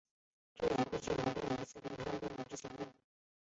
[0.55, 2.91] 这也是须磨第一次离开日本执行任务。